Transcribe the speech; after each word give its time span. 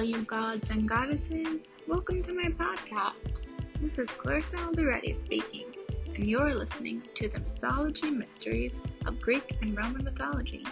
all 0.00 0.06
you 0.06 0.22
gods 0.22 0.70
and 0.70 0.88
goddesses. 0.88 1.72
Welcome 1.86 2.22
to 2.22 2.32
my 2.32 2.48
podcast. 2.48 3.42
This 3.82 3.98
is 3.98 4.10
Clarissa 4.10 4.56
Alderetti 4.56 5.14
speaking, 5.14 5.66
and 6.14 6.24
you're 6.24 6.54
listening 6.54 7.02
to 7.16 7.28
the 7.28 7.40
mythology 7.40 8.10
mysteries 8.10 8.72
of 9.04 9.20
Greek 9.20 9.58
and 9.60 9.76
Roman 9.76 10.02
mythology. 10.02 10.64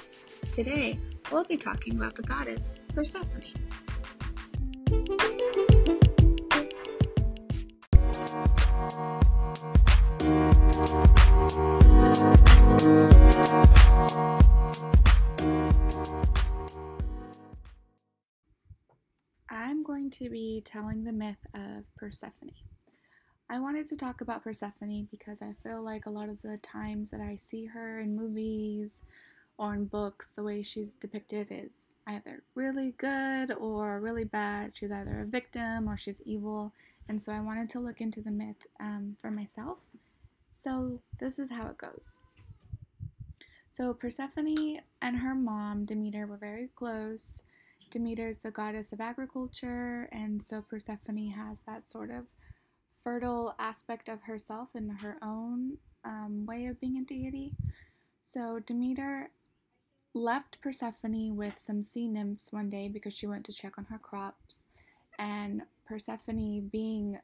Today, 0.51 0.99
we'll 1.31 1.45
be 1.45 1.59
talking 1.59 1.97
about 1.97 2.15
the 2.15 2.23
goddess 2.23 2.77
Persephone. 2.95 3.45
I'm 19.69 19.83
going 19.83 20.09
to 20.13 20.31
be 20.31 20.63
telling 20.65 21.05
the 21.05 21.13
myth 21.13 21.47
of 21.53 21.85
Persephone. 21.95 22.53
I 23.51 23.61
wanted 23.61 23.87
to 23.89 23.99
talk 23.99 24.23
about 24.23 24.43
Persephone 24.43 25.09
because 25.11 25.43
I 25.43 25.57
feel 25.63 25.83
like 25.83 26.07
a 26.07 26.11
lot 26.11 26.31
of 26.31 26.41
the 26.41 26.57
times 26.57 27.11
that 27.11 27.21
I 27.21 27.37
see 27.37 27.67
her 27.67 28.01
in 28.01 28.17
movies 28.17 29.03
or 29.59 29.75
in 29.75 29.85
books, 29.85 30.31
the 30.31 30.43
way 30.43 30.63
she's 30.63 30.95
depicted 30.95 31.49
is 31.51 31.93
either 32.07 32.43
really 32.55 32.95
good 32.97 33.53
or 33.53 34.01
really 34.01 34.25
bad. 34.25 34.71
She's 34.73 34.91
either 34.91 35.21
a 35.21 35.27
victim 35.27 35.87
or 35.87 35.99
she's 35.99 36.23
evil. 36.25 36.73
And 37.07 37.21
so 37.21 37.31
I 37.31 37.41
wanted 37.41 37.69
to 37.69 37.79
look 37.79 38.01
into 38.01 38.23
the 38.23 38.31
myth 38.31 38.67
um, 38.81 39.17
for 39.21 39.31
myself. 39.31 39.81
So 40.51 41.01
this 41.21 41.39
is 41.39 41.51
how 41.51 41.67
it 41.67 41.77
goes. 41.77 42.19
So 43.69 43.93
Persephone 43.93 44.81
and 45.03 45.19
her 45.19 45.35
mom, 45.35 45.85
Demeter, 45.85 46.27
were 46.27 46.39
very 46.39 46.71
close. 46.75 47.43
Demeter 47.91 48.29
is 48.29 48.39
the 48.39 48.51
goddess 48.51 48.93
of 48.93 49.01
agriculture, 49.01 50.09
and 50.13 50.43
so 50.43 50.63
Persephone 50.63 51.31
has 51.31 51.61
that 51.61 51.87
sort 51.87 52.11
of 52.11 52.27
fertile 53.03 53.55
aspect 53.59 54.09
of 54.09 54.23
herself 54.23 54.71
in 54.75 54.89
her 54.89 55.17
own 55.23 55.79
um, 56.05 56.45
way 56.47 56.67
of 56.67 56.81
being 56.81 56.99
a 56.99 57.05
deity. 57.05 57.55
So 58.23 58.59
Demeter 58.59 59.31
left 60.15 60.61
Persephone 60.61 61.37
with 61.37 61.55
some 61.59 61.83
sea 61.83 62.09
nymphs 62.09 62.53
one 62.53 62.69
day 62.69 62.89
because 62.89 63.17
she 63.17 63.27
went 63.27 63.45
to 63.47 63.53
check 63.53 63.79
on 63.79 63.87
her 63.87 63.99
crops, 63.99 64.67
and 65.19 65.63
Persephone, 65.87 66.69
being 66.71 67.19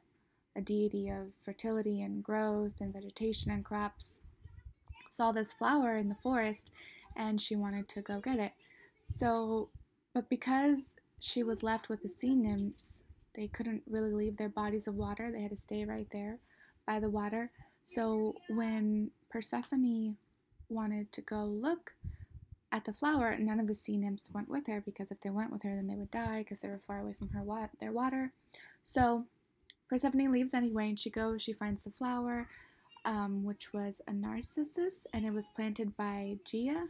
a 0.55 0.61
deity 0.61 1.09
of 1.09 1.33
fertility 1.43 2.01
and 2.01 2.23
growth 2.23 2.79
and 2.79 2.93
vegetation 2.93 3.51
and 3.51 3.63
crops, 3.63 4.21
saw 5.09 5.31
this 5.31 5.53
flower 5.53 5.97
in 5.97 6.09
the 6.09 6.15
forest 6.15 6.71
and 7.15 7.39
she 7.39 7.55
wanted 7.55 7.87
to 7.89 8.01
go 8.01 8.19
get 8.19 8.39
it. 8.39 8.53
So 9.03 9.69
but 10.15 10.29
because 10.29 10.95
she 11.19 11.43
was 11.43 11.61
left 11.61 11.89
with 11.89 12.01
the 12.01 12.09
sea 12.09 12.33
nymphs, 12.33 13.03
they 13.35 13.47
couldn't 13.47 13.83
really 13.85 14.13
leave 14.13 14.37
their 14.37 14.49
bodies 14.49 14.87
of 14.87 14.95
water. 14.95 15.29
They 15.29 15.41
had 15.41 15.51
to 15.51 15.57
stay 15.57 15.83
right 15.83 16.07
there 16.11 16.39
by 16.87 16.99
the 17.01 17.09
water. 17.09 17.51
So 17.83 18.33
when 18.49 19.11
Persephone 19.29 20.15
wanted 20.69 21.11
to 21.11 21.21
go 21.21 21.43
look 21.43 21.93
at 22.71 22.85
the 22.85 22.93
flower, 22.93 23.37
none 23.37 23.59
of 23.59 23.67
the 23.67 23.75
sea 23.75 23.97
nymphs 23.97 24.29
went 24.33 24.47
with 24.47 24.67
her 24.67 24.81
because 24.81 25.11
if 25.11 25.19
they 25.19 25.29
went 25.29 25.51
with 25.51 25.63
her, 25.63 25.75
then 25.75 25.87
they 25.87 25.95
would 25.95 26.11
die 26.11 26.39
because 26.39 26.61
they 26.61 26.69
were 26.69 26.79
far 26.79 26.99
away 26.99 27.13
from 27.13 27.29
her 27.29 27.43
wa- 27.43 27.67
their 27.81 27.91
water. 27.91 28.31
So 28.85 29.25
Persephone 29.89 30.31
leaves 30.31 30.53
anyway, 30.53 30.89
and 30.89 30.99
she 30.99 31.09
goes. 31.09 31.41
She 31.41 31.53
finds 31.53 31.83
the 31.83 31.91
flower, 31.91 32.47
um, 33.03 33.43
which 33.43 33.73
was 33.73 34.01
a 34.07 34.13
narcissus, 34.13 35.05
and 35.13 35.25
it 35.25 35.33
was 35.33 35.49
planted 35.49 35.95
by 35.97 36.37
Gaia, 36.49 36.85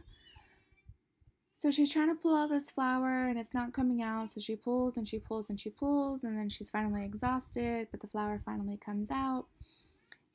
so 1.56 1.70
she's 1.70 1.90
trying 1.90 2.10
to 2.10 2.14
pull 2.14 2.36
out 2.36 2.50
this 2.50 2.68
flower 2.70 3.28
and 3.28 3.38
it's 3.38 3.54
not 3.54 3.72
coming 3.72 4.02
out. 4.02 4.28
So 4.28 4.40
she 4.40 4.56
pulls 4.56 4.98
and 4.98 5.08
she 5.08 5.18
pulls 5.18 5.48
and 5.48 5.58
she 5.58 5.70
pulls 5.70 6.22
and 6.22 6.38
then 6.38 6.50
she's 6.50 6.68
finally 6.68 7.02
exhausted, 7.02 7.88
but 7.90 8.00
the 8.00 8.06
flower 8.06 8.38
finally 8.44 8.76
comes 8.76 9.10
out. 9.10 9.46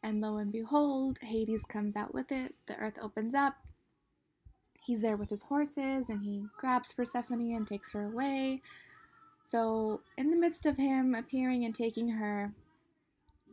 And 0.01 0.19
lo 0.19 0.37
and 0.37 0.51
behold, 0.51 1.19
Hades 1.21 1.63
comes 1.63 1.95
out 1.95 2.11
with 2.11 2.31
it. 2.31 2.55
The 2.65 2.75
earth 2.77 2.97
opens 2.99 3.35
up. 3.35 3.53
He's 4.83 5.03
there 5.03 5.15
with 5.15 5.29
his 5.29 5.43
horses 5.43 6.09
and 6.09 6.23
he 6.23 6.45
grabs 6.57 6.91
Persephone 6.91 7.53
and 7.53 7.67
takes 7.67 7.91
her 7.91 8.07
away. 8.07 8.63
So, 9.43 10.01
in 10.17 10.31
the 10.31 10.37
midst 10.37 10.65
of 10.65 10.77
him 10.77 11.13
appearing 11.13 11.63
and 11.65 11.75
taking 11.75 12.09
her, 12.09 12.51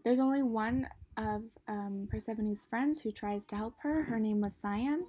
there's 0.04 0.18
only 0.18 0.42
one 0.42 0.88
of 1.18 1.42
um, 1.66 2.08
Persephone's 2.10 2.64
friends 2.64 3.02
who 3.02 3.12
tries 3.12 3.44
to 3.44 3.56
help 3.56 3.74
her. 3.82 4.04
Her 4.04 4.18
name 4.18 4.40
was 4.40 4.54
Cyane, 4.54 5.04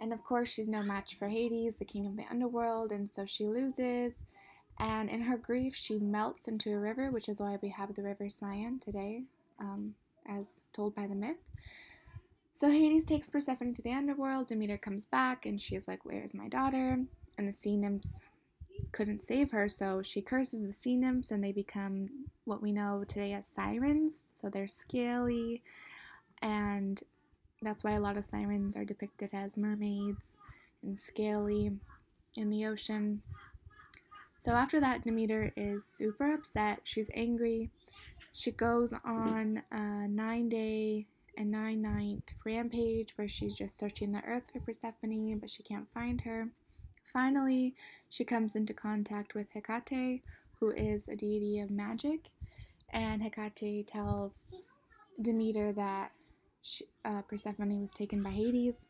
and 0.00 0.12
of 0.12 0.24
course, 0.24 0.48
she's 0.48 0.68
no 0.68 0.82
match 0.82 1.16
for 1.16 1.28
Hades, 1.28 1.76
the 1.76 1.84
king 1.84 2.06
of 2.06 2.16
the 2.16 2.24
underworld, 2.30 2.90
and 2.90 3.08
so 3.08 3.26
she 3.26 3.46
loses. 3.46 4.22
And 4.78 5.10
in 5.10 5.20
her 5.22 5.36
grief, 5.36 5.76
she 5.76 5.98
melts 5.98 6.48
into 6.48 6.72
a 6.72 6.78
river, 6.78 7.10
which 7.10 7.28
is 7.28 7.38
why 7.38 7.58
we 7.60 7.68
have 7.68 7.94
the 7.94 8.02
river 8.02 8.30
Cyane 8.30 8.78
today, 8.78 9.24
um, 9.58 9.94
as 10.26 10.62
told 10.72 10.94
by 10.94 11.06
the 11.06 11.14
myth. 11.14 11.36
So 12.54 12.70
Hades 12.70 13.04
takes 13.04 13.28
Persephone 13.28 13.74
to 13.74 13.82
the 13.82 13.92
underworld. 13.92 14.48
Demeter 14.48 14.78
comes 14.78 15.04
back, 15.04 15.44
and 15.44 15.60
she's 15.60 15.86
like, 15.86 16.04
Where's 16.04 16.34
my 16.34 16.48
daughter? 16.48 17.04
And 17.36 17.48
the 17.48 17.52
sea 17.52 17.76
nymphs 17.76 18.22
couldn't 18.92 19.22
save 19.22 19.50
her, 19.50 19.68
so 19.68 20.00
she 20.00 20.22
curses 20.22 20.62
the 20.62 20.72
sea 20.72 20.96
nymphs, 20.96 21.30
and 21.30 21.44
they 21.44 21.52
become 21.52 22.08
what 22.44 22.62
we 22.62 22.72
know 22.72 23.04
today 23.06 23.34
as 23.34 23.46
sirens. 23.46 24.24
So 24.32 24.48
they're 24.48 24.66
scaly 24.66 25.62
and 26.42 27.02
that's 27.62 27.84
why 27.84 27.92
a 27.92 28.00
lot 28.00 28.16
of 28.16 28.24
sirens 28.24 28.76
are 28.76 28.84
depicted 28.84 29.30
as 29.32 29.56
mermaids 29.56 30.36
and 30.82 30.98
scaly 30.98 31.72
in 32.36 32.50
the 32.50 32.66
ocean. 32.66 33.22
So 34.38 34.52
after 34.52 34.80
that, 34.80 35.04
Demeter 35.04 35.52
is 35.56 35.84
super 35.84 36.32
upset. 36.32 36.80
She's 36.84 37.10
angry. 37.14 37.70
She 38.32 38.50
goes 38.50 38.94
on 39.04 39.62
a 39.70 40.08
nine 40.08 40.48
day 40.48 41.06
and 41.36 41.50
nine 41.50 41.82
night 41.82 42.34
rampage 42.44 43.12
where 43.16 43.28
she's 43.28 43.56
just 43.56 43.76
searching 43.76 44.12
the 44.12 44.24
earth 44.24 44.50
for 44.52 44.60
Persephone, 44.60 45.38
but 45.38 45.50
she 45.50 45.62
can't 45.62 45.88
find 45.88 46.20
her. 46.22 46.48
Finally, 47.04 47.74
she 48.08 48.24
comes 48.24 48.56
into 48.56 48.72
contact 48.72 49.34
with 49.34 49.48
Hecate, 49.52 50.22
who 50.58 50.70
is 50.70 51.08
a 51.08 51.16
deity 51.16 51.60
of 51.60 51.70
magic, 51.70 52.30
and 52.90 53.22
Hecate 53.22 53.86
tells 53.86 54.52
Demeter 55.20 55.72
that 55.72 56.12
she, 56.62 56.86
uh, 57.04 57.22
Persephone 57.22 57.80
was 57.80 57.92
taken 57.92 58.22
by 58.22 58.30
Hades. 58.30 58.86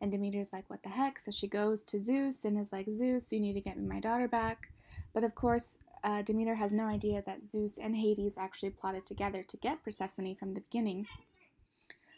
And 0.00 0.12
Demeter's 0.12 0.52
like, 0.52 0.68
what 0.68 0.82
the 0.82 0.90
heck? 0.90 1.18
So 1.18 1.30
she 1.30 1.46
goes 1.46 1.82
to 1.84 1.98
Zeus 1.98 2.44
and 2.44 2.58
is 2.58 2.72
like, 2.72 2.90
Zeus, 2.90 3.32
you 3.32 3.40
need 3.40 3.54
to 3.54 3.60
get 3.60 3.78
me 3.78 3.86
my 3.86 4.00
daughter 4.00 4.28
back. 4.28 4.70
But 5.14 5.24
of 5.24 5.34
course, 5.34 5.78
uh, 6.04 6.22
Demeter 6.22 6.56
has 6.56 6.74
no 6.74 6.84
idea 6.84 7.22
that 7.24 7.46
Zeus 7.46 7.78
and 7.78 7.96
Hades 7.96 8.36
actually 8.36 8.70
plotted 8.70 9.06
together 9.06 9.42
to 9.42 9.56
get 9.56 9.82
Persephone 9.82 10.34
from 10.34 10.52
the 10.52 10.60
beginning. 10.60 11.06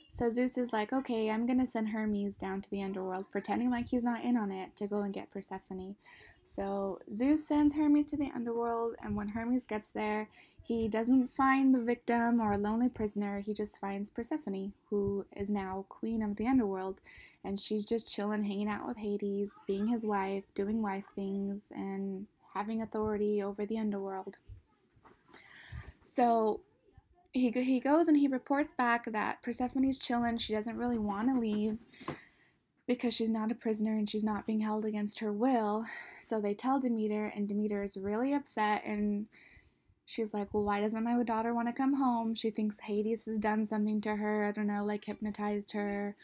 So 0.09 0.31
Zeus 0.31 0.59
is 0.59 0.73
like, 0.73 0.93
okay, 0.93 1.31
I'm 1.31 1.47
going 1.47 1.61
to 1.61 1.67
send 1.67 1.91
Hermes 1.91 2.37
down 2.37 2.63
to 2.63 2.71
the 2.71 2.83
underworld, 2.83 3.31
pretending 3.31 3.71
like 3.71 3.89
he's 3.89 4.05
not 4.05 4.25
in 4.25 4.37
on 4.37 4.51
it, 4.51 4.75
to 4.77 4.87
go 4.87 5.03
and 5.03 5.15
get 5.15 5.31
Persephone. 5.31 5.97
So 6.49 6.99
Zeus 7.13 7.47
sends 7.47 7.75
Hermes 7.75 8.07
to 8.07 8.17
the 8.17 8.31
underworld, 8.35 8.97
and 9.03 9.15
when 9.15 9.29
Hermes 9.29 9.67
gets 9.67 9.91
there, 9.91 10.31
he 10.63 10.89
doesn't 10.89 11.29
find 11.29 11.77
a 11.77 11.79
victim 11.79 12.41
or 12.41 12.53
a 12.53 12.59
lonely 12.59 12.89
prisoner, 12.89 13.41
he 13.41 13.53
just 13.53 13.79
finds 13.79 14.11
Persephone, 14.11 14.73
who 14.89 15.27
is 15.37 15.51
now 15.51 15.85
queen 15.91 16.23
of 16.23 16.37
the 16.37 16.47
underworld, 16.47 17.03
and 17.45 17.61
she's 17.61 17.85
just 17.85 18.11
chilling, 18.11 18.45
hanging 18.45 18.67
out 18.67 18.89
with 18.89 18.97
Hades, 18.97 19.51
being 19.67 19.89
his 19.89 20.07
wife, 20.07 20.43
doing 20.55 20.81
wife 20.81 21.09
things, 21.15 21.71
and 21.77 22.27
having 22.55 22.81
authority 22.81 23.43
over 23.43 23.67
the 23.67 23.79
underworld. 23.79 24.39
So 26.01 26.61
he, 27.31 27.51
he 27.51 27.79
goes 27.79 28.09
and 28.09 28.17
he 28.17 28.27
reports 28.27 28.73
back 28.73 29.05
that 29.05 29.43
Persephone's 29.43 29.99
chilling, 29.99 30.39
she 30.39 30.55
doesn't 30.55 30.79
really 30.79 30.99
want 30.99 31.29
to 31.29 31.39
leave 31.39 31.77
because 32.89 33.15
she's 33.15 33.31
not 33.31 33.53
a 33.53 33.55
prisoner 33.55 33.93
and 33.93 34.09
she's 34.09 34.25
not 34.25 34.47
being 34.47 34.61
held 34.61 34.87
against 34.87 35.21
her 35.21 35.31
will. 35.31 35.85
So 36.21 36.41
they 36.41 36.55
tell 36.55 36.81
Demeter, 36.81 37.31
and 37.37 37.47
Demeter 37.47 37.83
is 37.83 37.99
really 37.99 38.33
upset 38.33 38.83
and 38.85 39.27
she's 40.07 40.33
like, 40.33 40.53
Well, 40.53 40.65
why 40.65 40.81
doesn't 40.81 41.05
my 41.05 41.23
daughter 41.23 41.55
want 41.55 41.69
to 41.69 41.75
come 41.75 41.95
home? 41.95 42.35
She 42.35 42.51
thinks 42.51 42.81
Hades 42.81 43.27
has 43.27 43.39
done 43.39 43.67
something 43.67 44.01
to 44.01 44.17
her. 44.17 44.47
I 44.47 44.53
don't 44.53 44.67
know, 44.67 44.85
like 44.85 45.05
hypnotized 45.05 45.73
her 45.73 46.17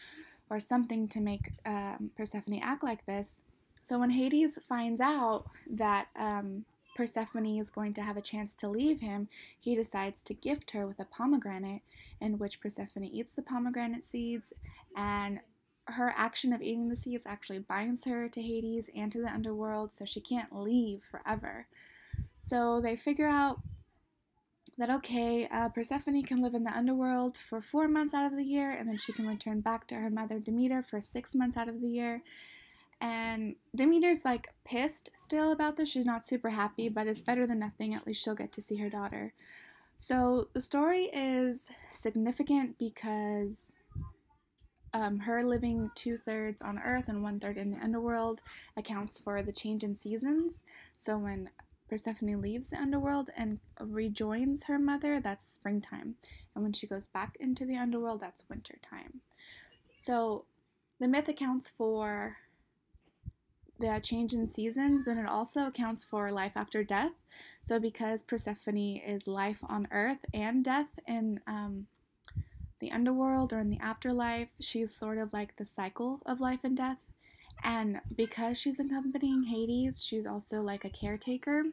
or 0.48 0.58
something 0.58 1.06
to 1.08 1.20
make 1.20 1.52
um, 1.66 2.10
Persephone 2.16 2.60
act 2.62 2.82
like 2.82 3.04
this. 3.04 3.42
So 3.82 3.98
when 3.98 4.10
Hades 4.10 4.58
finds 4.66 5.02
out 5.02 5.44
that 5.70 6.06
um, 6.16 6.64
Persephone 6.96 7.58
is 7.58 7.68
going 7.68 7.92
to 7.94 8.02
have 8.02 8.16
a 8.16 8.22
chance 8.22 8.54
to 8.56 8.68
leave 8.68 9.00
him, 9.00 9.28
he 9.60 9.74
decides 9.74 10.22
to 10.22 10.32
gift 10.32 10.70
her 10.70 10.86
with 10.86 10.98
a 10.98 11.04
pomegranate, 11.04 11.82
in 12.22 12.38
which 12.38 12.60
Persephone 12.60 13.04
eats 13.04 13.34
the 13.34 13.42
pomegranate 13.42 14.06
seeds, 14.06 14.54
and 14.96 15.40
her 15.86 16.14
action 16.16 16.52
of 16.52 16.62
eating 16.62 16.88
the 16.88 16.96
seeds 16.96 17.26
actually 17.26 17.58
binds 17.58 18.04
her 18.04 18.28
to 18.28 18.42
Hades 18.42 18.88
and 18.94 19.12
to 19.12 19.20
the 19.20 19.32
underworld, 19.32 19.92
so 19.92 20.04
she 20.04 20.20
can't 20.20 20.54
leave 20.54 21.02
forever. 21.02 21.66
So 22.38 22.80
they 22.80 22.96
figure 22.96 23.28
out 23.28 23.60
that 24.76 24.90
okay, 24.90 25.46
uh, 25.48 25.68
Persephone 25.68 26.22
can 26.24 26.42
live 26.42 26.54
in 26.54 26.64
the 26.64 26.76
underworld 26.76 27.36
for 27.36 27.60
four 27.60 27.86
months 27.86 28.14
out 28.14 28.30
of 28.30 28.36
the 28.36 28.44
year, 28.44 28.70
and 28.70 28.88
then 28.88 28.98
she 28.98 29.12
can 29.12 29.26
return 29.26 29.60
back 29.60 29.86
to 29.88 29.94
her 29.96 30.10
mother 30.10 30.38
Demeter 30.38 30.82
for 30.82 31.00
six 31.00 31.34
months 31.34 31.56
out 31.56 31.68
of 31.68 31.80
the 31.80 31.88
year. 31.88 32.22
And 33.00 33.56
Demeter's 33.74 34.24
like 34.24 34.48
pissed 34.64 35.10
still 35.14 35.52
about 35.52 35.76
this. 35.76 35.90
She's 35.90 36.06
not 36.06 36.24
super 36.24 36.50
happy, 36.50 36.88
but 36.88 37.06
it's 37.06 37.20
better 37.20 37.46
than 37.46 37.58
nothing. 37.58 37.94
At 37.94 38.06
least 38.06 38.24
she'll 38.24 38.34
get 38.34 38.52
to 38.52 38.62
see 38.62 38.76
her 38.76 38.88
daughter. 38.88 39.34
So 39.96 40.48
the 40.54 40.60
story 40.60 41.04
is 41.12 41.70
significant 41.92 42.78
because 42.78 43.72
um, 44.94 45.18
her 45.18 45.42
living 45.42 45.90
two 45.96 46.16
thirds 46.16 46.62
on 46.62 46.78
Earth 46.78 47.08
and 47.08 47.22
one 47.22 47.40
third 47.40 47.58
in 47.58 47.72
the 47.72 47.82
underworld 47.82 48.40
accounts 48.76 49.18
for 49.18 49.42
the 49.42 49.52
change 49.52 49.82
in 49.82 49.96
seasons. 49.96 50.62
So 50.96 51.18
when 51.18 51.50
Persephone 51.88 52.40
leaves 52.40 52.70
the 52.70 52.80
underworld 52.80 53.28
and 53.36 53.58
rejoins 53.80 54.64
her 54.64 54.78
mother, 54.78 55.20
that's 55.20 55.52
springtime. 55.52 56.14
And 56.54 56.62
when 56.62 56.72
she 56.72 56.86
goes 56.86 57.08
back 57.08 57.36
into 57.40 57.66
the 57.66 57.76
underworld, 57.76 58.20
that's 58.20 58.48
wintertime. 58.48 59.20
So 59.94 60.44
the 61.00 61.08
myth 61.08 61.28
accounts 61.28 61.68
for 61.68 62.36
the 63.80 64.00
change 64.00 64.32
in 64.32 64.46
seasons 64.46 65.08
and 65.08 65.18
it 65.18 65.26
also 65.26 65.66
accounts 65.66 66.04
for 66.04 66.30
life 66.30 66.52
after 66.54 66.84
death. 66.84 67.12
So 67.64 67.80
because 67.80 68.22
Persephone 68.22 68.96
is 69.04 69.26
life 69.26 69.58
on 69.68 69.88
earth 69.90 70.24
and 70.32 70.64
death 70.64 71.00
in 71.08 71.40
um, 71.48 71.88
the 72.84 72.92
underworld 72.92 73.52
or 73.52 73.60
in 73.60 73.70
the 73.70 73.80
afterlife, 73.80 74.48
she's 74.60 74.94
sort 74.94 75.16
of 75.16 75.32
like 75.32 75.56
the 75.56 75.64
cycle 75.64 76.20
of 76.26 76.38
life 76.38 76.64
and 76.64 76.76
death. 76.76 77.06
And 77.62 78.00
because 78.14 78.58
she's 78.60 78.78
accompanying 78.78 79.44
Hades, 79.44 80.04
she's 80.04 80.26
also 80.26 80.60
like 80.60 80.84
a 80.84 80.90
caretaker 80.90 81.64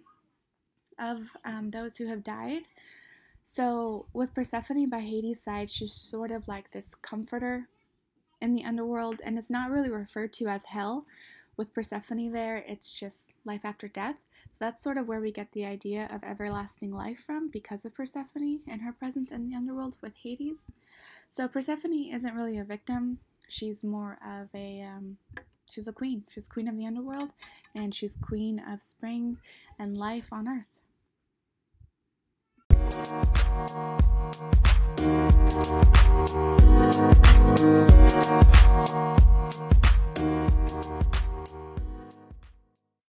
of 0.97 1.35
um, 1.43 1.71
those 1.71 1.97
who 1.97 2.07
have 2.07 2.23
died. 2.23 2.63
So, 3.43 4.05
with 4.13 4.33
Persephone 4.33 4.87
by 4.89 5.01
Hades' 5.01 5.43
side, 5.43 5.69
she's 5.69 5.91
sort 5.91 6.31
of 6.31 6.47
like 6.47 6.71
this 6.71 6.95
comforter 6.95 7.67
in 8.39 8.53
the 8.53 8.63
underworld, 8.63 9.19
and 9.25 9.37
it's 9.37 9.49
not 9.49 9.71
really 9.71 9.91
referred 9.91 10.31
to 10.33 10.45
as 10.45 10.65
hell. 10.65 11.05
With 11.57 11.73
Persephone 11.73 12.31
there, 12.31 12.63
it's 12.67 12.93
just 12.93 13.31
life 13.43 13.61
after 13.65 13.87
death. 13.87 14.19
So, 14.51 14.57
that's 14.59 14.83
sort 14.83 14.98
of 14.98 15.07
where 15.07 15.21
we 15.21 15.31
get 15.31 15.51
the 15.53 15.65
idea 15.65 16.09
of 16.13 16.24
everlasting 16.24 16.92
life 16.92 17.19
from 17.19 17.50
because 17.50 17.86
of 17.86 17.95
Persephone 17.95 18.59
and 18.68 18.81
her 18.81 18.92
presence 18.92 19.31
in 19.31 19.50
the 19.50 19.56
underworld 19.56 19.98
with 20.01 20.13
Hades. 20.21 20.69
So 21.31 21.48
Persephone 21.48 22.12
isn't 22.12 22.36
really 22.36 22.57
a 22.57 22.65
victim. 22.65 23.19
She's 23.48 23.86
more 23.86 24.18
of 24.21 24.50
a 24.53 24.81
um, 24.81 25.15
she's 25.69 25.88
a 25.88 25.94
queen. 25.94 26.25
She's 26.30 26.45
queen 26.45 26.68
of 26.68 26.77
the 26.77 26.86
underworld, 26.86 27.31
and 27.74 27.95
she's 27.95 28.18
queen 28.18 28.59
of 28.59 28.81
spring 28.81 29.38
and 29.80 29.98
life 29.98 30.33
on 30.33 30.50
earth. 30.50 30.68